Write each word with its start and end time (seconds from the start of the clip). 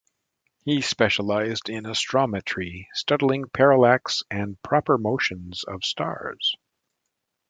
He 0.65 0.81
specialized 0.81 1.69
in 1.69 1.83
astrometry, 1.83 2.87
studying 2.91 3.45
parallax 3.49 4.23
and 4.31 4.59
proper 4.63 4.97
motions 4.97 5.63
of 5.63 5.83
stars. 5.83 6.55